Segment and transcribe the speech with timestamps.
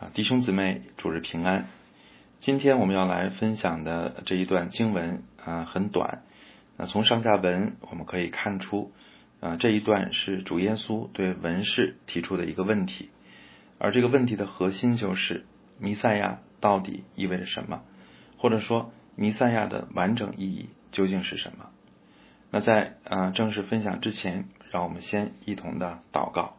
[0.00, 1.66] 啊，弟兄姊妹，主日平安。
[2.38, 6.22] 今天我们要来分享的这一段经文啊，很短。
[6.76, 8.92] 那从上下文我们可以看出，
[9.40, 13.10] 啊，这一段是主耶稣对文士提出的一个问题，
[13.78, 15.46] 而这个问题的核心就是
[15.80, 17.82] 弥赛亚到底意味着什么，
[18.36, 21.70] 或者说弥赛亚的完整意义究竟是什么？
[22.52, 26.56] 那在啊正式分享之前，让我们先一同的祷告。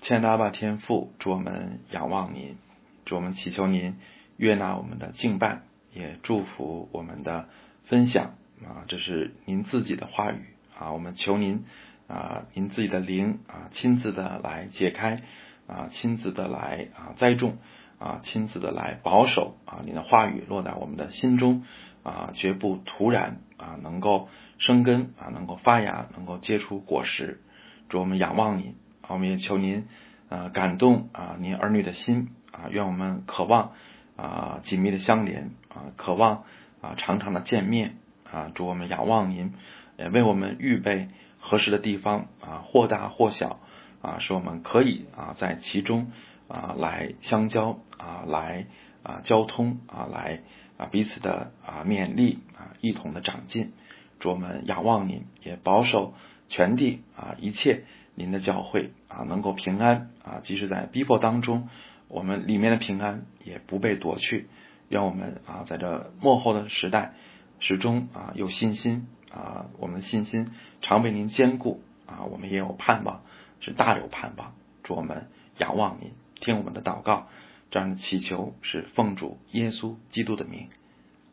[0.00, 2.56] 亲爱的阿爸天父，祝我们仰望您，
[3.04, 3.98] 祝我们祈求您
[4.38, 5.60] 悦纳我们的敬拜，
[5.92, 7.50] 也祝福我们的
[7.84, 11.66] 分享啊，这是您自己的话语啊，我们求您
[12.08, 15.20] 啊，您自己的灵啊，亲自的来解开
[15.66, 17.58] 啊，亲自的来啊栽种
[17.98, 21.62] 啊，亲自的来保守啊，您的话语落在我们的心中
[22.02, 27.42] 啊，绝不突然啊，能够生根啊，能够发芽，能够结出果实。
[27.90, 28.76] 祝我们仰望您。
[29.10, 29.86] 我们也求您
[30.28, 33.72] 啊感动啊您儿女的心啊，愿我们渴望
[34.16, 36.44] 啊紧密的相连啊，渴望
[36.80, 37.96] 啊常常的见面
[38.30, 39.52] 啊，祝我们仰望您，
[39.98, 41.08] 也为我们预备
[41.40, 43.58] 合适的地方啊，或大或小
[44.00, 46.12] 啊，使我们可以啊在其中
[46.46, 48.66] 啊来相交啊，来
[49.02, 50.42] 啊交通啊，来
[50.76, 53.72] 啊彼此的啊勉励啊，一同的长进。
[54.20, 56.14] 祝我们仰望您，也保守
[56.46, 57.84] 全地啊一切。
[58.20, 61.70] 您的教会啊，能够平安啊，即使在逼迫当中，
[62.06, 64.46] 我们里面的平安也不被夺去。
[64.90, 67.14] 让我们啊，在这幕后的时代，
[67.60, 70.50] 始终啊有信心啊，我们的信心
[70.82, 73.22] 常被您坚固啊，我们也有盼望，
[73.60, 74.52] 是大有盼望。
[74.82, 77.28] 祝我们仰望您，听我们的祷告，
[77.70, 80.68] 这样的祈求是奉主耶稣基督的名，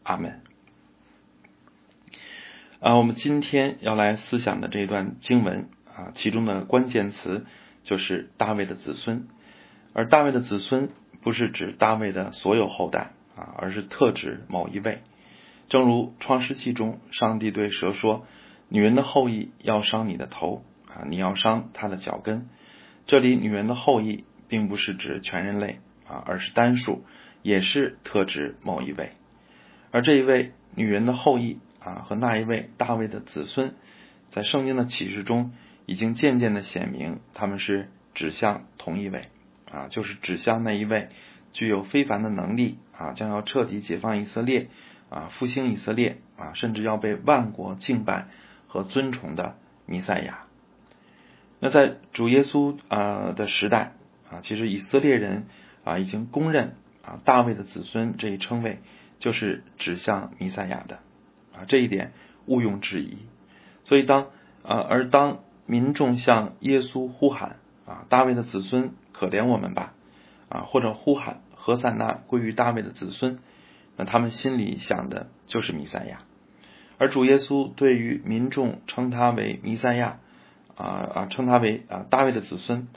[0.03, 0.41] 阿门。
[2.79, 5.67] 啊，我们今天要来思想的这一段经文。
[5.97, 7.47] 啊，其中的关键词
[7.81, 9.27] 就是大卫的子孙，
[9.93, 10.89] 而大卫的子孙
[11.21, 15.01] 不是指大卫的所有后代啊，而是特指某一位。
[15.69, 18.27] 正如创世纪中，上帝对蛇说
[18.69, 22.47] ：“女人的后裔要伤你的头啊，你要伤她的脚跟。”
[23.07, 27.03] 这里女人的后裔并不是指全人类啊，而是单数，
[27.41, 29.09] 也是特指某一位。
[29.89, 33.73] 而这一位女人的后裔啊，和那一位大卫的子孙，
[34.29, 35.53] 在圣经的启示中。
[35.87, 39.29] 已经渐渐的显明，他们是指向同一位
[39.71, 41.07] 啊，就是指向那一位
[41.53, 44.67] 具有非凡的能力啊，将要彻底解放以色列
[45.09, 48.27] 啊，复兴以色列啊，甚至要被万国敬拜
[48.67, 49.55] 和尊崇的
[49.85, 50.43] 弥赛亚。
[51.59, 53.93] 那在主耶稣啊的时代
[54.29, 55.45] 啊，其实以色列人
[55.85, 58.79] 啊已经公认啊大卫的子孙这一称谓
[59.19, 60.99] 就是指向弥赛亚的
[61.55, 62.11] 啊，这一点
[62.45, 63.17] 毋庸置疑。
[63.83, 64.27] 所以当
[64.63, 69.93] 啊而当民众向耶稣呼喊：“啊，大卫的子孙，可怜我们吧！”
[70.49, 73.37] 啊，或者呼喊“何塞纳归于大卫的子孙”，
[73.97, 76.21] 那他们心里想的就是弥赛亚。
[76.97, 80.19] 而主耶稣对于民众称他为弥赛亚，
[80.75, 82.87] 啊啊，称他为啊大卫的子孙，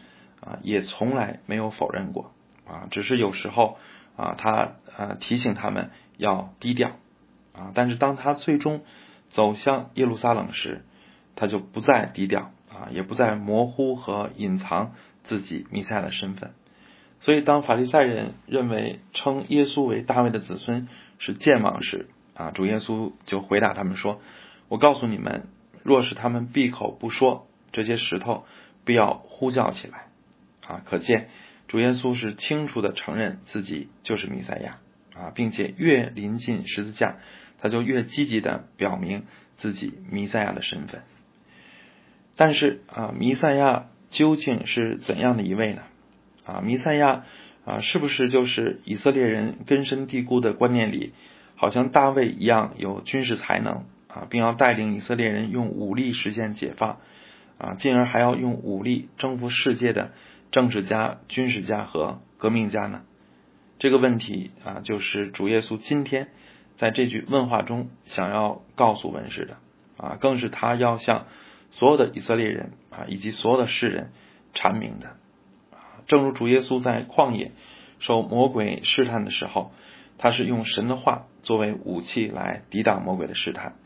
[0.41, 2.33] 啊，也从来没有否认过。
[2.67, 3.79] 啊，只是有时候
[4.17, 6.93] 啊，他啊提醒他们要低调。
[7.53, 8.83] 啊，但是当他最终
[9.29, 10.85] 走向耶路撒冷时，
[11.35, 12.53] 他就不再低调。
[12.81, 16.53] 啊，也不再模糊和隐藏自己弥赛亚的身份，
[17.19, 20.89] 所以当法利赛人认为称耶稣为大卫的子孙
[21.19, 24.23] 是健忘时，啊，主耶稣就回答他们说
[24.69, 25.49] ：“我告诉你们，
[25.83, 28.47] 若是他们闭口不说，这些石头
[28.87, 30.07] 必要呼叫起来。”
[30.67, 31.29] 啊，可见
[31.69, 34.79] 主耶稣是清楚的承认自己就是弥赛亚
[35.15, 37.17] 啊，并且越临近十字架，
[37.61, 39.27] 他就越积极的表明
[39.57, 41.03] 自己弥赛亚的身份。
[42.41, 45.83] 但是啊，弥赛亚究竟是怎样的一位呢？
[46.47, 47.25] 啊，弥赛亚
[47.67, 51.13] 啊，是不是就是以色列人根深蒂固的观念里，
[51.55, 57.01] 好像大卫一样有军事才能啊，并要带领以色列人用武力实现解放
[57.59, 60.13] 啊，进而还要用武力征服世界的
[60.51, 63.03] 政治家、军事家和革命家呢？
[63.79, 66.29] 这个问题啊，就是主耶稣今天
[66.77, 69.59] 在这句问话中想要告诉文士的
[69.99, 71.27] 啊，更是他要向。
[71.71, 74.11] 所有的以色列人啊，以及所有的世人
[74.55, 75.17] 阐明的，
[76.07, 77.53] 正如主耶稣在旷野
[78.01, 79.73] 受魔鬼试探的时候，
[80.19, 83.77] 他是用神的话作为武器来抵挡魔鬼的试探。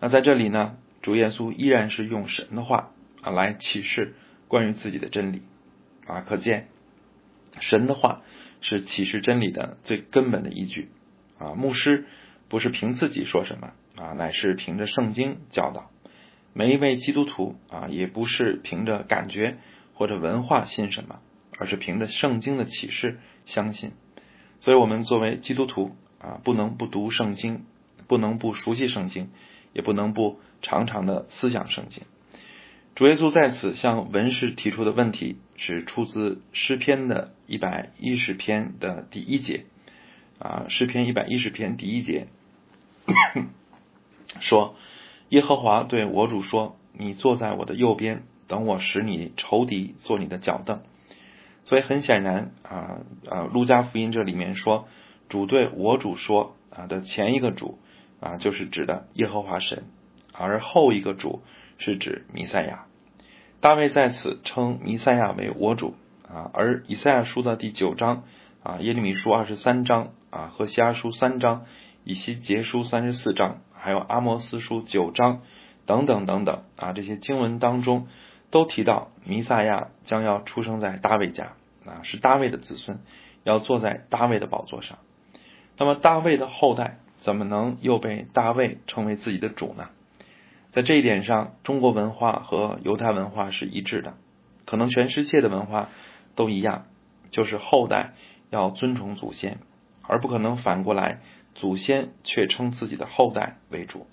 [0.00, 2.90] 那在这里呢，主耶稣依然是用神的话
[3.22, 4.14] 啊来启示
[4.46, 5.42] 关于自己的真理
[6.06, 6.68] 啊，可见
[7.60, 8.22] 神的话
[8.60, 10.90] 是启示真理的最根本的依据
[11.38, 11.54] 啊。
[11.54, 12.06] 牧师
[12.48, 15.90] 不是凭自己说什么啊，乃是凭着圣经教导。
[16.54, 19.58] 每一位基督徒啊，也不是凭着感觉
[19.92, 21.20] 或者文化信什么
[21.58, 23.92] 而是凭着圣经的启示相信。
[24.60, 27.64] 所以，我们作为基督徒啊，不能不读圣经，
[28.06, 29.30] 不能不熟悉圣经，
[29.74, 32.04] 也不能不常常的思想圣经。
[32.94, 39.66] 主耶稣在此向文士提出的问题是出自诗篇的一百一十篇的第一节
[40.38, 42.28] 啊，诗篇一百一十篇第一节
[44.40, 44.76] 说
[45.28, 50.80] ：“耶和华对我主说，你坐在我的右边，等我使你仇敌做你的脚凳。”
[51.64, 52.98] 所以很显然啊
[53.28, 54.86] 啊，路加福音这里面说
[55.28, 57.78] 主对我主说啊的前一个主
[58.20, 59.84] 啊，就是指的耶和华神，
[60.32, 61.42] 而后一个主。
[61.76, 62.86] 是指弥赛亚，
[63.60, 68.22] 大卫在此称弥赛亚为我主啊，而以赛亚书的第九章
[68.62, 71.64] 啊，耶利米书二十三章啊，和西阿书三章，
[72.04, 75.42] 以西结书三十四章，还有阿摩斯书九章
[75.84, 78.06] 等等等等啊，这些经文当中
[78.50, 81.52] 都提到弥赛亚将要出生在大卫家
[81.84, 83.00] 啊，是大卫的子孙，
[83.42, 84.96] 要坐在大卫的宝座上。
[85.76, 89.90] 那么大卫的后代怎么能又被大卫称为自己的主呢？
[90.70, 94.14] 在这一点上，中国文化和犹太文化是一致的，
[94.64, 95.90] 可能全世界的文化
[96.34, 96.86] 都一样，
[97.30, 98.14] 就是后代
[98.48, 99.58] 要尊崇祖先，
[100.00, 101.20] 而不可能反过来，
[101.54, 104.06] 祖先却称自己的后代为主。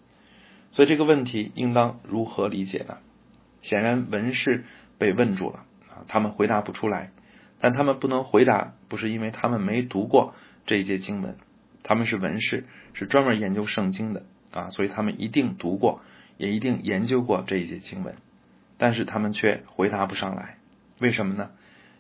[0.72, 2.98] 所以这个问题应当如何理解呢？
[3.62, 4.64] 显然文士
[4.98, 7.12] 被问住了啊，他们回答不出来，
[7.60, 10.34] 但他们不能回答，不是因为他们没读过
[10.66, 11.36] 这一节经文，
[11.84, 16.02] 他们是文士，是专门研究圣经的啊，所以他们一定读过。
[16.38, 18.16] 也一定研究过这一节经文，
[18.80, 20.58] 但是他们却回答不上来，
[21.00, 21.52] 为什么呢？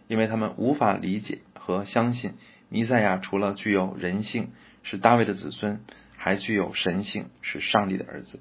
[0.07, 2.33] 因为他们无法理解和相信
[2.67, 4.49] 弥赛亚除了具有人性
[4.83, 5.81] 是大卫的子孙，
[6.17, 8.39] 还具有神性是上帝的儿子。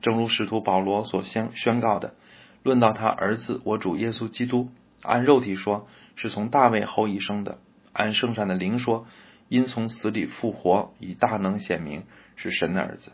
[0.00, 2.14] 正如使徒保罗所宣宣告的，
[2.62, 4.70] 论到他儿子我主耶稣基督，
[5.02, 7.58] 按肉体说是从大卫后裔生的，
[7.92, 9.06] 按圣善的灵说，
[9.48, 12.04] 因从死里复活，以大能显明
[12.36, 13.12] 是神的儿子。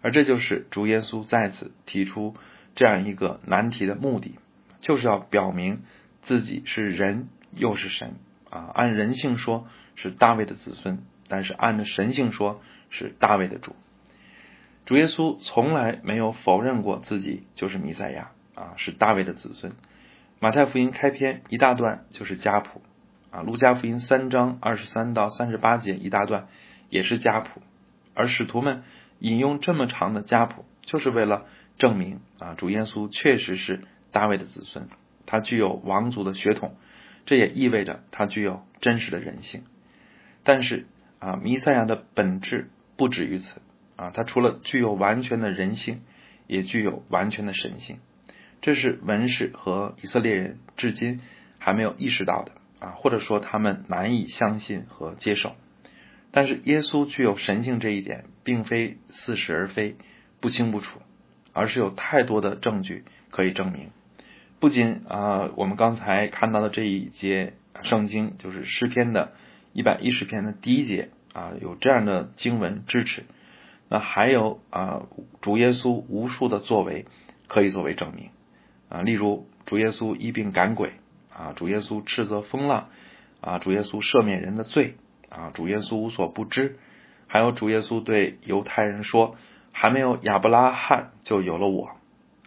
[0.00, 2.34] 而这就是主耶稣在此提出
[2.74, 4.36] 这样一个难题的目的，
[4.80, 5.82] 就是要表明
[6.22, 8.14] 自己是人又是神
[8.50, 8.70] 啊。
[8.74, 9.66] 按人性说
[9.96, 12.60] 是大卫的子孙，但是按着神性说
[12.90, 13.76] 是大卫的主。
[14.86, 19.72] 主耶稣从来没有否认过自己就是弥赛亚啊，是大卫的子孙。
[20.40, 22.82] 马太福音开篇一大段就是家谱
[23.30, 26.48] 啊，路加福音三章二十三到三十八节一大段
[26.90, 27.62] 也是家谱，
[28.14, 28.82] 而使徒们。
[29.20, 31.46] 引用这么长的家谱，就是为了
[31.76, 33.80] 证明啊，主耶稣确实是
[34.12, 34.86] 大卫的子孙，
[35.26, 36.76] 他具有王族的血统，
[37.26, 39.64] 这也意味着他具有真实的人性。
[40.44, 40.86] 但是
[41.18, 43.60] 啊，弥赛亚的本质不止于此
[43.96, 46.02] 啊，他除了具有完全的人性，
[46.46, 47.98] 也具有完全的神性，
[48.60, 51.20] 这是文士和以色列人至今
[51.58, 55.56] 还没有意识到的啊，或者说他们难以相信和接受。
[56.30, 59.96] 但是耶稣具有神性这一点，并非似是而非、
[60.40, 61.00] 不清不楚，
[61.52, 63.90] 而是有太多的证据可以证明。
[64.60, 69.32] 不仅啊，我们刚才看到的这一节圣经，就是诗篇的
[69.72, 73.24] 一百一十篇的第一节啊，有这样的经文支持。
[73.88, 75.06] 那还有啊，
[75.40, 77.06] 主耶稣无数的作为
[77.46, 78.30] 可以作为证明
[78.88, 80.92] 啊，例如主耶稣医病赶鬼
[81.32, 82.88] 啊，主耶稣斥责风浪
[83.40, 84.96] 啊，主耶稣赦免人的罪。
[85.30, 86.78] 啊，主耶稣无所不知，
[87.26, 89.36] 还有主耶稣对犹太人说
[89.74, 91.90] ：“还没有亚伯拉罕就有了我。”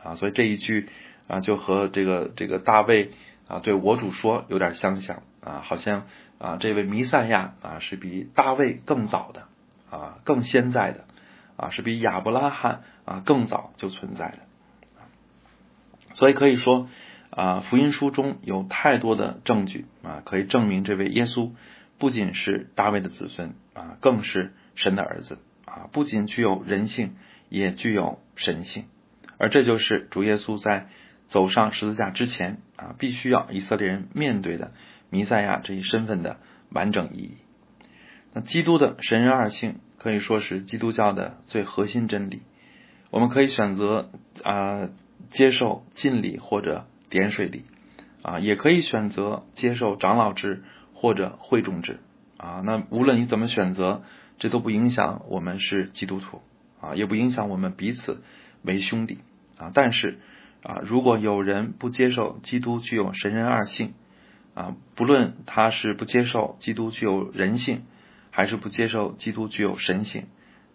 [0.03, 0.89] 啊，所以这一句
[1.27, 3.11] 啊，就和这个这个大卫
[3.47, 6.07] 啊对我主说有点相像啊，好像
[6.37, 9.47] 啊这位弥赛亚啊是比大卫更早的
[9.89, 11.05] 啊，更先在的
[11.57, 14.39] 啊，是比亚伯拉罕啊更早就存在的。
[16.13, 16.87] 所以可以说
[17.29, 21.51] 啊，福音书中有太多的证据啊，可以证明这位耶稣。
[21.97, 25.87] 不仅是大卫的子孙啊，更是神的儿子啊！
[25.91, 27.15] 不仅具有人性，
[27.47, 28.85] 也具有神性，
[29.37, 30.87] 而这就是主耶稣在
[31.27, 34.71] 走上十字架之前啊，必须要以色列人面对的
[35.11, 36.37] 弥赛亚这一身份的
[36.71, 37.37] 完整意义。
[38.33, 42.41] 那基督的神人二性可以说是基督教的最核心真理。
[43.11, 44.09] 我们可以选择
[44.43, 44.89] 啊
[45.29, 47.65] 接受浸礼或者点水礼
[48.23, 50.63] 啊，也可以选择接受长老制。
[50.93, 51.99] 或者会众制
[52.37, 54.03] 啊，那无论你怎么选择，
[54.37, 56.43] 这都不影响我们是基督徒
[56.79, 58.21] 啊，也不影响我们彼此
[58.61, 59.17] 为兄弟
[59.57, 59.71] 啊。
[59.73, 60.19] 但是
[60.61, 63.95] 啊，如果有人不接受基督具有神人二性
[64.53, 67.83] 啊，不论他是不接受基督具有人性，
[68.29, 70.27] 还是不接受基督具有神性，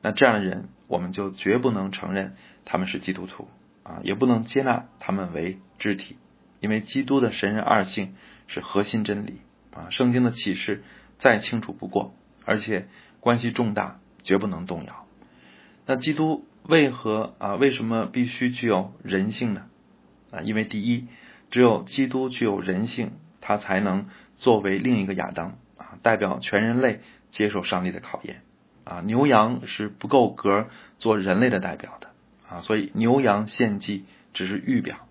[0.03, 3.49] 那这样的人我们就绝不能承认他们是基督徒
[3.83, 6.17] 啊，也不能接纳他们为肢体
[6.61, 8.15] 因为基督的神人二性
[8.47, 9.41] 是核心真理
[9.73, 10.83] 啊，圣经的启示
[11.19, 12.15] 再清楚不过，
[12.45, 12.89] 而且
[13.21, 15.07] 关系重大，绝不能动摇。
[15.87, 17.55] 那基督为何啊？
[17.55, 19.67] 为什么必须具有人性呢？
[20.31, 21.07] 啊，因为第一，
[21.51, 23.13] 只有基督具有人性，
[23.47, 26.99] 他才能作为另一个亚当啊，代表全人类
[27.31, 28.43] 接受上帝的考验
[28.83, 29.03] 啊。
[29.03, 30.67] 牛羊是不够格
[30.99, 32.09] 做人类的代表的
[32.49, 35.07] 啊，所以牛羊献祭只是预表。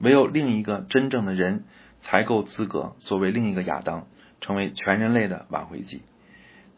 [0.00, 1.64] 唯有另一个真正的人
[2.02, 4.06] 才够资格作为另一个亚当，
[4.42, 6.02] 成为全人类的挽回祭。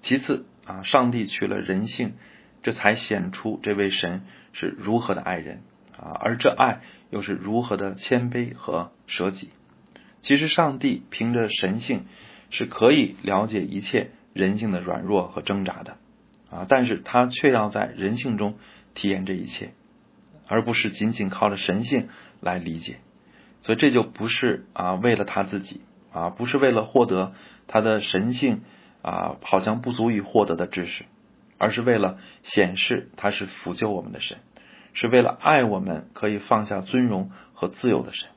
[0.03, 2.13] 其次啊，上帝取了人性，
[2.63, 5.63] 这才显出这位神是如何的爱人
[5.99, 9.51] 啊，而这爱又是如何的谦卑和舍己。
[10.21, 12.05] 其实上帝凭着神性
[12.51, 15.97] 是可以了解一切人性的软弱和挣扎的
[16.51, 18.57] 啊，但是他却要在人性中
[18.95, 19.73] 体验这一切，
[20.47, 22.09] 而不是仅仅靠着神性
[22.41, 22.99] 来理解。
[23.61, 27.33] 所以这就不是啊，为了他自己啊，不是为了获得
[27.67, 28.63] 他的神性
[29.03, 31.05] 啊，好像不足以获得的知识，
[31.59, 34.39] 而是为了显示他是抚救我们的神，
[34.93, 38.29] 是为了爱我们可以放下尊荣和自由的神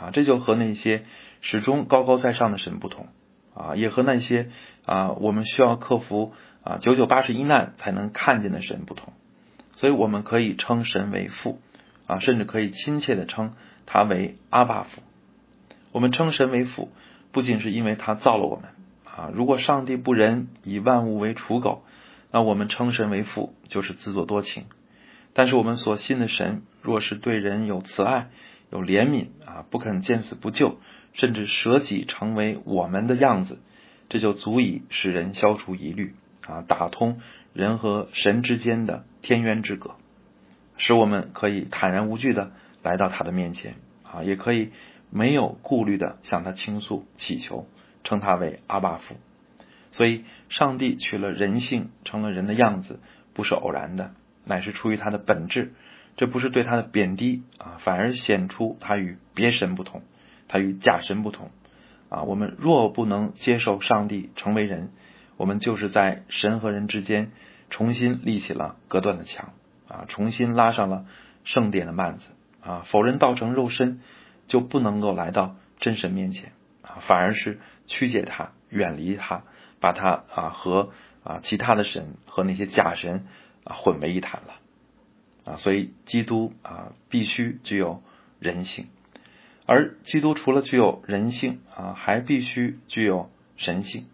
[0.00, 0.10] 啊。
[0.12, 1.04] 这就和那些
[1.40, 3.08] 始终高高在上的神不同
[3.54, 4.50] 啊，也和那些
[4.84, 9.12] 啊我们需要克服啊九九八十一难才能看见的神不同。
[9.76, 11.60] 所以我们可以称神为父
[12.06, 13.54] 啊，甚至可以亲切的称。
[13.90, 15.00] 他为阿爸父，
[15.92, 16.90] 我们称神为父，
[17.32, 18.68] 不仅是因为他造了我们
[19.06, 19.30] 啊。
[19.32, 21.86] 如果上帝不仁，以万物为刍狗，
[22.30, 24.66] 那我们称神为父就是自作多情。
[25.32, 28.28] 但是我们所信的神，若是对人有慈爱、
[28.70, 30.78] 有怜悯啊，不肯见死不救，
[31.12, 33.58] 甚至舍己成为我们的样子，
[34.08, 36.14] 这就足以使人消除疑虑
[36.46, 37.20] 啊，打通
[37.52, 39.96] 人和神之间的天渊之隔，
[40.76, 42.52] 使我们可以坦然无惧的。
[42.80, 44.70] 来到他的面前啊，也可以
[45.10, 47.66] 没有顾虑的向他倾诉、祈求，
[48.04, 49.16] 称他为阿爸父。
[49.90, 53.00] 所以，上帝取了人性，成了人的样子，
[53.34, 54.12] 不是偶然的，
[54.44, 55.74] 乃是出于他的本质。
[56.18, 60.02] 这不是对他的贬低啊，反而显出他与别神不同，
[60.48, 61.50] 他与假神不同
[62.10, 62.24] 啊。
[62.24, 64.90] 我们若不能接受上帝成为人，
[65.36, 67.30] 我们就是在神和人之间
[67.70, 69.52] 重新立起了隔断的墙
[69.86, 71.06] 啊，重新拉上了
[71.44, 72.26] 圣殿的幔子。
[72.60, 74.00] 啊，否认道成肉身，
[74.48, 76.50] 就不能够来到真神面前
[76.82, 79.44] 啊，反而是曲解他，远离他，
[79.78, 80.90] 把他啊和
[81.22, 83.28] 啊其他的神和那些假神
[83.62, 84.54] 啊混为一谈了
[85.48, 85.56] 啊。
[85.56, 88.02] 所以基督啊必须具有
[88.38, 88.88] 人性，
[89.66, 94.06] 而基督除了具有人性啊，还必须具有神性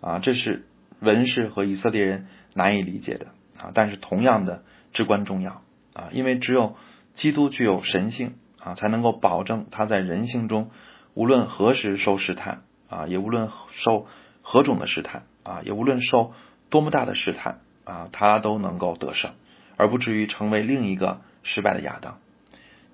[0.00, 0.18] 啊。
[0.18, 0.66] 这是
[1.00, 3.26] 文士和以色列人难以理解的
[3.58, 5.62] 啊，但是同样的至关重要
[5.94, 6.76] 啊，因为只有。
[7.14, 10.70] 基督具有神性啊，才能够保证他在人性中，
[11.12, 14.06] 无论何时受试探啊，也无论受
[14.40, 16.32] 何种的试探啊，也无论受
[16.70, 19.34] 多么大的试探啊，他都能够得胜，
[19.82, 22.20] 而不至于成为另一个失败的亚当。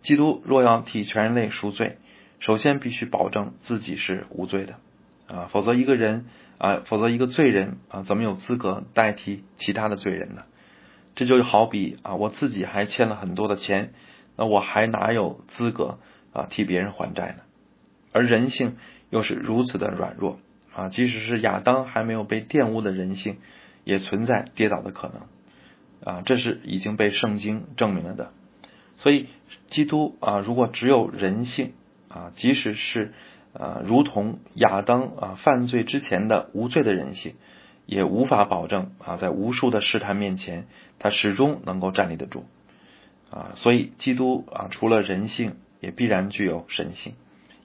[0.00, 1.99] 基督若要替全人类赎罪，
[2.40, 4.76] 首先必须保证自己是无罪的
[5.26, 6.25] 啊，否则一个人
[6.57, 10.45] 啊，否则一个罪人啊，怎么有资格代替其他的罪人呢？
[11.14, 13.92] 这就好比啊，我自己还欠了很多的钱。
[14.37, 15.99] 那我还哪有资格
[16.33, 17.42] 啊替别人还债呢？
[18.12, 18.76] 而人性
[19.11, 20.38] 又是如此的软弱
[20.75, 20.88] 啊！
[20.88, 23.37] 即使是亚当还没有被玷污的人性，
[23.85, 25.23] 也存在跌倒的可能
[26.05, 26.23] 啊！
[26.25, 28.33] 这是已经被圣经证明了的。
[28.97, 29.26] 所以，
[29.69, 31.73] 基督啊，如果只有人性
[32.09, 33.12] 啊，即使是
[33.52, 37.35] 啊，如同亚当啊犯罪之前的无罪的人性，
[37.87, 40.67] 也无法保证啊，在无数的试探面前，
[40.99, 42.45] 他始终能够站立得住。
[43.31, 47.14] 啊，所以基督啊，除了人性，也必然具有神性，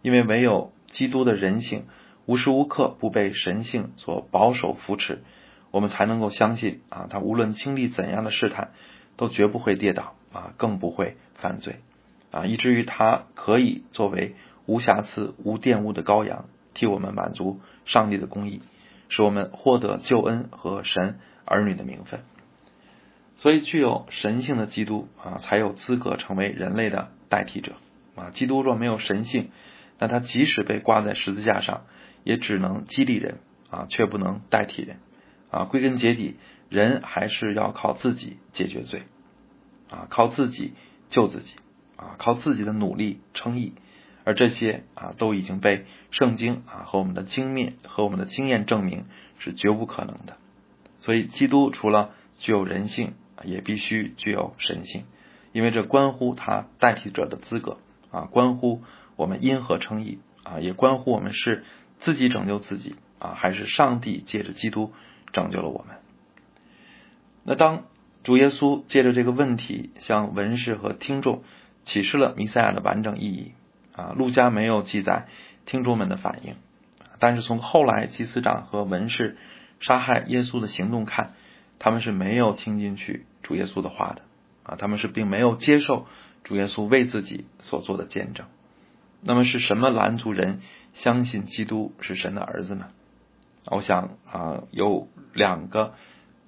[0.02, 1.86] 因为唯有基督的人性
[2.26, 5.24] 无时无刻不被神性所保守扶持，
[5.74, 8.70] 我们才能够相信啊，他无论经历怎样的试探，
[9.18, 11.80] 都绝不会跌倒啊，更不会犯罪
[12.30, 14.36] 啊，以至于他可以作为
[14.68, 18.62] 无瑕疵、无玷污的羔羊，替我们满足上帝的公义，
[19.10, 22.20] 使我们获得救恩和神儿女的名分。
[23.36, 27.74] 所以，具有神性的基督啊，才有资格成为人类的代替者
[28.16, 28.30] 啊。
[28.30, 29.50] 基督若没有神性，
[29.98, 31.82] 那他即使被挂在十字架上，
[32.24, 33.40] 也只能激励人
[33.72, 34.98] 啊，却不能代替人
[35.54, 35.64] 啊。
[35.64, 36.36] 归根结底，
[36.70, 39.04] 人还是要靠自己解决罪
[39.90, 40.74] 啊，靠自己
[41.10, 41.56] 救自己
[41.96, 43.74] 啊，靠自己的努力称义。
[44.26, 49.06] 而这些啊，都已经被圣经啊和我们的经验和我们的经验证明
[49.38, 50.38] 是绝无可能的。
[51.00, 53.14] 所以，基督除了具有人性。
[53.46, 55.04] 也必须具有神性，
[55.52, 57.78] 因为这关乎他代替者的资格
[58.10, 58.84] 啊，关乎
[59.18, 61.66] 我们因何称义啊，也关乎我们是
[62.00, 64.94] 自己拯救自己啊，还是上帝借着基督
[65.34, 65.98] 拯救了我们。
[67.44, 67.84] 那当
[68.24, 71.44] 主耶稣借着这个问题向文士和听众
[71.84, 73.52] 启示了弥赛亚的完整意义
[73.94, 75.28] 啊，路加没有记载
[75.66, 76.56] 听众们的反应，
[77.20, 79.38] 但是从后来祭司长和文士
[79.82, 81.34] 杀害耶稣的行动看，
[81.80, 84.22] 他们是没有听进去主耶稣的话的
[84.64, 86.08] 啊，他们是并没有接受
[86.46, 88.48] 主耶稣为自己所做的见证。
[89.22, 90.62] 那么是什么拦阻人
[90.94, 92.90] 相信基督是神的儿子呢？
[93.66, 95.94] 我想啊，有两个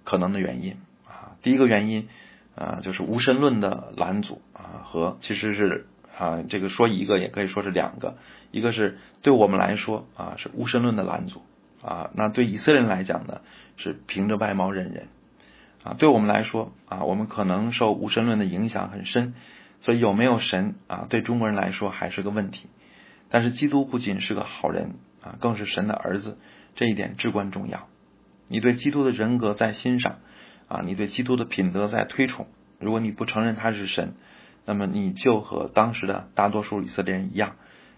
[0.03, 1.37] 可能的原因啊。
[1.41, 2.07] 第一个原因
[2.55, 8.17] 啊，就是无神论的拦阻啊，和其实是啊，这个说一个也可以说是两个，
[8.51, 11.41] 一个是对我们来说啊是无神论的拦阻
[11.81, 13.41] 啊，那对以色列人来讲呢
[13.77, 15.07] 是凭着外貌认人
[15.83, 19.35] 啊，对我们来说啊，我们可能受无神论的影响很深，
[19.79, 22.69] 所以有没有神啊，对中国人来说还是个问题。
[23.29, 26.37] 但是基督不仅是个好人啊，更是神的儿子，
[26.75, 27.87] 这一点至关重要。
[28.47, 30.19] 你对基督的人格在欣赏。
[30.67, 32.47] 啊，你对基督的品德在推崇。
[32.79, 34.15] 如果你不承认他是神，
[34.65, 37.55] 那么你就和当时的大多数以色列人一样，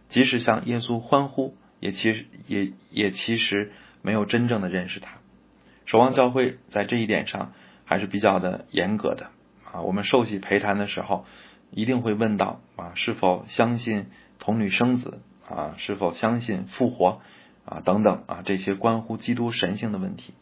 [0.09, 5.11] 即使向耶稣欢呼，也其实也也其实没有真正的认识他。
[5.85, 7.53] 守望教会在这一点上
[7.85, 9.27] 还是比较的严格的
[9.71, 9.79] 啊。
[9.83, 11.25] 我们受洗陪谈的时候，
[11.71, 14.07] 一定会问到啊，是否相信
[14.39, 17.21] 童女生子啊，是否相信复活
[17.67, 20.33] 啊等等啊这些关乎基督神性的问题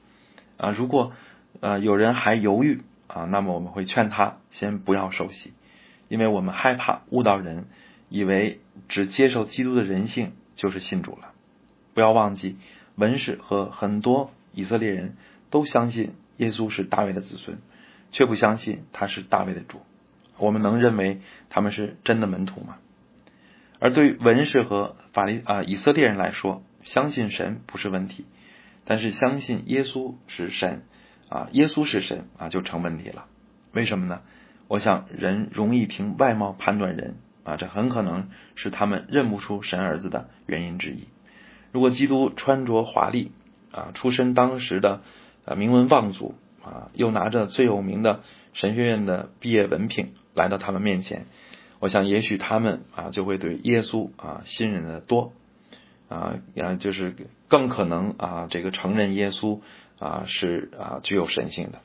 [0.56, 0.70] 啊。
[0.72, 1.12] 如果
[1.60, 5.54] 呃，有人还犹豫啊，那么我们会劝他先不要受洗，
[6.10, 7.66] 因为我们害怕误导人，
[8.10, 11.32] 以为只接受基督的人性就是信主了。
[11.94, 12.58] 不要忘记，
[12.96, 15.16] 文士和很多以色列人
[15.50, 17.58] 都相信耶稣是大卫的子孙，
[18.12, 19.82] 却不相信他是大卫的主。
[20.38, 22.76] 我们能认为他们是真的门徒吗？
[23.80, 28.26] 而对于文士和法利啊以色列人来说，相信神不是问题，
[28.86, 30.84] 但是相信耶稣是神。
[31.28, 33.26] 啊，耶稣是神啊，就成问题了。
[33.74, 34.22] 为什么呢？
[34.68, 41.08] 我想人容易凭外貌判断人啊，这很可能是他们认不出神儿子的原因之一。
[41.72, 43.32] 如果基督穿着华丽
[43.72, 45.02] 啊，出身当时的
[45.46, 48.22] 啊名门望族啊，又拿着最有名的
[48.54, 51.26] 神学院的毕业文凭来到他们面前，
[51.80, 55.34] 我想也许他们啊就会对耶稣啊信任的多
[56.10, 57.16] 啊，然就是
[57.48, 59.60] 更可能啊这个承认耶稣。
[59.98, 61.80] 啊，是啊，具有神性的，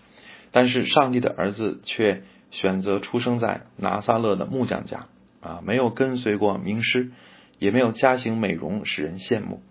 [0.50, 5.06] 但是上帝的儿子却选择出生在拿撒勒的木匠家
[5.40, 7.12] 啊，没有跟随过名师，
[7.60, 9.62] 也没有家行美容使人羡慕。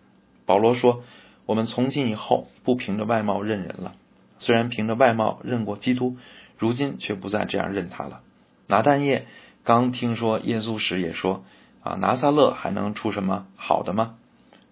[0.45, 1.03] 保罗说
[1.45, 3.95] ：“我们从今以后不凭着外貌认人了，
[4.38, 6.15] 虽然凭着外貌认过基督，
[6.57, 8.21] 如今却不再这样认他了。”
[8.67, 9.27] 拿但业
[9.65, 11.43] 刚听说耶稣时也说
[11.83, 14.15] ：“啊，拿撒勒还能出什么好的吗？”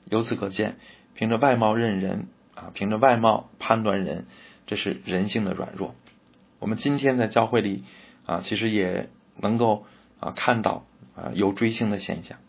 [0.10, 0.78] 由此可见，
[1.16, 2.28] 凭着外貌认人。
[2.60, 4.26] 啊，凭着外貌判断人，
[4.66, 5.94] 这是人性的软弱。
[6.58, 7.84] 我们今天在教会里
[8.26, 9.86] 啊，其实也能够
[10.20, 12.40] 啊看到啊有追星的现象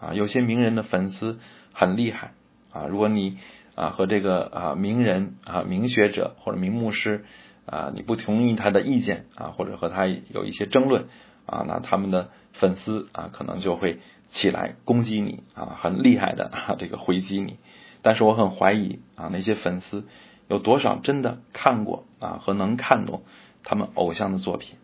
[0.00, 1.38] 啊，有些名人的粉丝
[1.74, 2.32] 很厉害
[2.72, 2.86] 啊。
[2.86, 3.36] 如果你
[3.74, 7.26] 啊和这个啊名人啊名学者或者名牧师
[7.66, 11.04] 啊你不同意他的意见啊，或者和他有一些争论
[11.44, 13.98] 啊，那他们的粉丝啊可能就会
[14.30, 17.58] 起来攻击你啊，很厉害的啊这个回击你。
[18.02, 20.06] 但是我很怀疑啊，那些粉丝
[20.48, 23.22] 有多少真的看过啊和能看懂
[23.62, 24.76] 他们偶像的作品？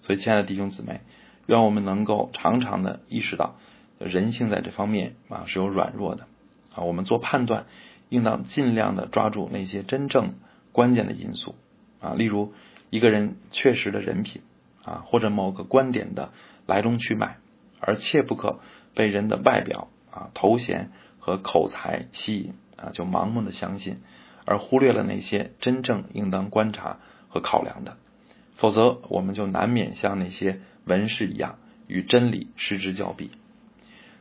[0.00, 1.00] 所以，亲爱的弟兄姊妹，
[1.46, 3.56] 愿我们能够常常的意识到
[3.98, 6.28] 人性在这方面啊是有软弱的
[6.74, 6.84] 啊。
[6.84, 7.66] 我们做判断，
[8.08, 10.34] 应当尽量的抓住那些真正
[10.72, 11.56] 关键的因素
[12.00, 12.54] 啊，例如
[12.90, 14.42] 一个人确实的人品
[14.84, 16.30] 啊，或者某个观点的
[16.66, 17.38] 来龙去脉，
[17.80, 18.60] 而切不可
[18.96, 20.90] 被人的外表啊头衔。
[21.18, 23.96] 和口才吸引啊，就盲目的相信，
[24.44, 27.96] 而忽略了那些真正应当观察和考量的，
[28.54, 33.32] 否则我们就难免像那些文士一样与真理失之交臂。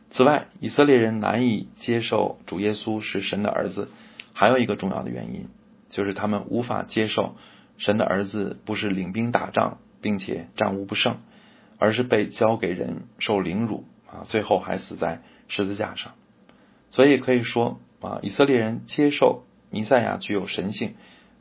[0.10, 3.90] 此外，以色列人难以接受主耶稣是神的儿子，
[4.34, 5.48] 还有一个重要的原因，
[5.92, 7.36] 就是他们无法接受
[7.78, 11.18] 神的儿子不是领兵打仗，并且战无不胜，
[11.78, 16.14] 而是被交给人受凌辱啊，最后还死在十字架上。
[16.90, 20.96] 所以可以说啊，以色列人接受弥赛亚具有神性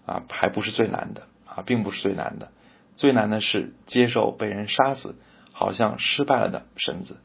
[0.06, 2.50] 啊，还不是最难的啊，并不是最难的。
[2.96, 5.16] 最难的是接受被人杀死，
[5.52, 7.18] 好像失败了的神子。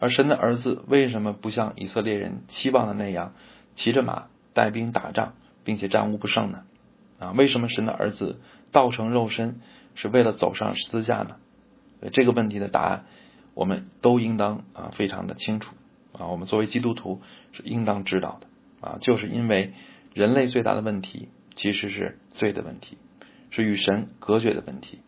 [0.00, 3.32] 而神的儿子为什么不像以色列人期望的那样，
[3.74, 6.64] 骑着马带兵打仗，并且战无不胜呢？
[7.18, 9.60] 啊，为什么神的儿子道成肉身
[9.94, 11.36] 是为了走上十字架呢？
[12.12, 13.06] 这个问题的答案，
[13.58, 15.74] 我们都应当啊非常的清楚
[16.12, 18.46] 啊，我们作为基督徒是应当知道的
[18.88, 19.72] 啊，就是因为
[20.14, 22.98] 人类最大的问题其实是罪的问题，
[23.50, 25.00] 是与神隔绝的问题，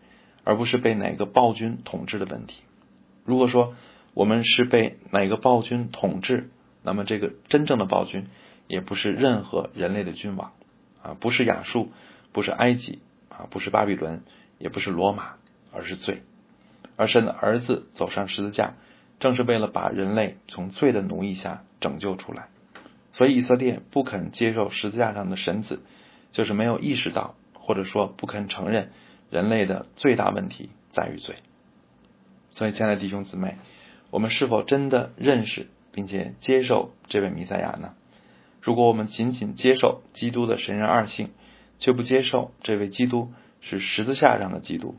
[0.42, 2.62] 而不是被哪个暴君统治的问题。
[3.24, 3.76] 如果说
[4.14, 6.50] 我们是被哪个暴君统治，
[6.82, 8.26] 那么这个真正的暴君
[8.66, 10.50] 也不是任何人类的君王
[11.04, 11.92] 啊，不是亚述，
[12.32, 14.24] 不是埃及啊，不是巴比伦，
[14.58, 15.34] 也不是罗马，
[15.70, 16.24] 而是罪。
[17.00, 18.74] 而神的儿子走上十字架，
[19.20, 22.48] 正是为了把人类从罪的奴役下拯救出来。
[23.10, 25.80] 所以以色列不肯接受十字架上的神子，
[26.30, 28.90] 就是没有意识到，或者说不肯承认
[29.30, 31.36] 人类的最大问题在于罪。
[32.50, 33.56] 所以，亲爱的弟兄姊妹，
[34.10, 37.94] 我们是否真的认识并且接受这位弥赛亚呢？
[38.60, 41.30] 如果我们仅仅接受基督的神人二性，
[41.78, 43.32] 却不接受这位基督
[43.62, 44.96] 是十字架上的基督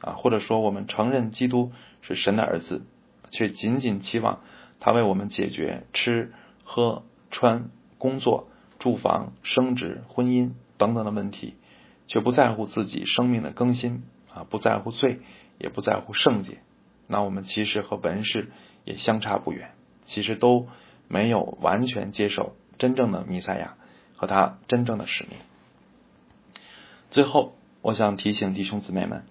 [0.00, 2.82] 啊，或者说我们承认基督是神的儿子，
[3.30, 4.40] 却仅仅期望
[4.80, 6.32] 他为我们解决吃
[6.64, 11.54] 喝穿、工作、住房、升职、婚姻等等的问题，
[12.06, 15.20] 却不在乎自己生命的更新啊，不在乎罪，
[15.58, 16.58] 也不在乎圣洁。
[17.06, 18.50] 那我们其实和文士
[18.84, 19.72] 也相差不远，
[20.04, 20.68] 其实都
[21.08, 23.76] 没有完全接受真正的弥赛亚
[24.16, 25.32] 和他真正的使命。
[27.10, 29.24] 最后，我想提醒弟兄姊妹们，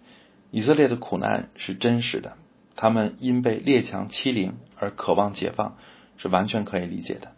[0.52, 2.38] 以色列的苦难是真实的，
[2.76, 5.76] 他们因被列强欺凌而渴望解放，
[6.18, 7.32] 是完全可以理解的。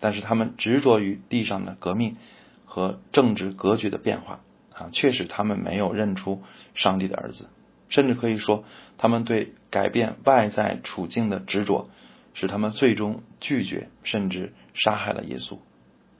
[0.00, 2.16] 但是他们执着于地上的革命
[2.64, 4.40] 和政治格局的变化
[4.74, 6.42] 啊，确实他们没有认出
[6.74, 7.48] 上帝的儿子。
[7.88, 8.64] 甚至可以说，
[8.96, 11.90] 他们对改变外在处境的执着，
[12.32, 15.58] 使他们最终拒绝甚至杀害了耶稣。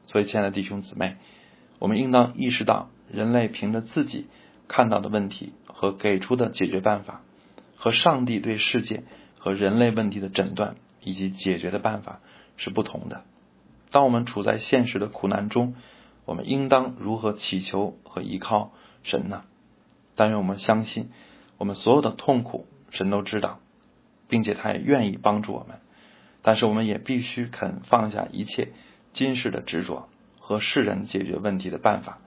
[0.05, 1.16] 所以，亲爱的弟兄姊妹，
[1.78, 4.26] 我们应当意识到，人类凭着自己
[4.72, 7.20] 看到的问题和给出的解决办法，
[7.76, 9.02] 和上帝对世界
[9.38, 12.20] 和人类问题的诊断以及解决的办法
[12.56, 13.22] 是不同的。
[13.90, 15.74] 当我们处在现实的苦难中，
[16.24, 19.44] 我们应当如何祈求和依靠神呢？
[20.14, 21.11] 但愿我们相信。
[21.58, 23.61] 我们所有的痛苦，神都知道，
[24.26, 25.80] 并且他也愿意帮助我们。
[26.40, 28.72] 但是我们也必须肯放下一切
[29.12, 30.08] 今世的执着
[30.40, 32.20] 和世人解决问题的办法，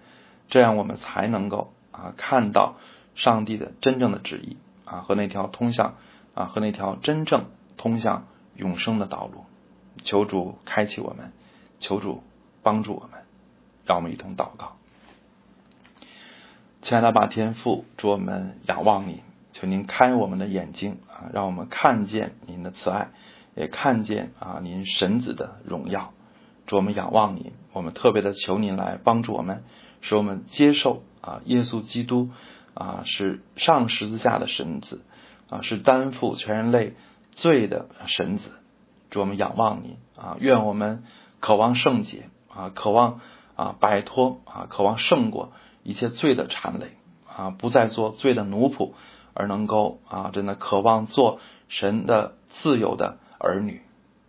[0.47, 2.75] 这样我们才能够啊看到
[3.15, 5.95] 上帝的真正的旨意啊和那条通向
[6.33, 7.45] 啊和那条真正
[7.77, 9.45] 通向永生的道路。
[10.03, 11.31] 求主开启我们，
[11.79, 12.21] 求主
[12.61, 13.21] 帮助我们，
[13.85, 14.75] 让我们一同祷告。
[16.81, 23.11] 亲爱的爸天父，祝我们仰望你，求您开我们的眼睛啊，让我们看见您的慈爱，
[23.55, 26.11] 也看见啊您神子的荣耀。
[26.67, 29.63] 祝我们仰望你，我们特别的求您来帮助我们，
[30.01, 32.29] 使我们接受啊耶稣基督
[32.73, 35.01] 啊是上十字架的神子
[35.49, 36.93] 啊，是担负全人类
[37.31, 38.51] 罪的神子。
[39.09, 41.03] 祝我们仰望你啊，愿我们
[41.39, 43.21] 渴望圣洁啊，渴望
[43.55, 45.51] 啊摆脱啊，渴望胜过。
[45.83, 48.93] 一切罪的缠累啊，不再做罪的奴仆，
[49.35, 53.83] 而能够啊，真的渴望做神的自由的儿女。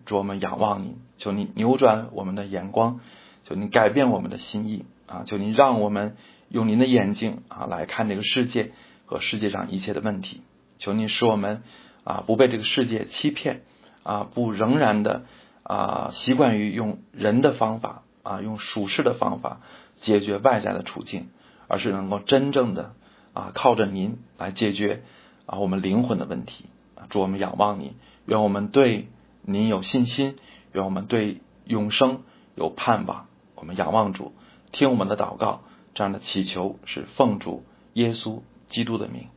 [0.05, 3.01] 主，我们仰望你，求你扭转我们的眼光，
[3.45, 5.23] 求你改变我们的心意啊！
[5.25, 6.17] 求你让我们
[6.49, 8.73] 用您的眼睛啊来看这个世界
[9.05, 10.43] 和世界上一切的问题。
[10.79, 11.63] 求您使我们
[12.05, 13.63] 啊不被这个世界欺骗
[14.03, 15.25] 啊，不仍然的
[15.63, 19.61] 啊习惯于用人的方法啊，用属世的方法
[20.01, 21.29] 解决外在的处境。
[21.69, 22.95] 而是能够真正的
[23.33, 25.03] 啊，靠着您来解决
[25.47, 27.11] 啊我们灵魂的问题啊！
[27.11, 29.09] 祝我们仰望你，愿我们对
[29.43, 30.37] 您有信心，
[30.71, 32.23] 愿我们对永生
[32.55, 33.27] 有盼望。
[33.57, 34.33] 我们仰望主，
[34.71, 35.63] 听我们的祷告，
[35.97, 39.29] 这样的祈求是奉主耶稣基督的名，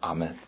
[0.00, 0.38] 阿门。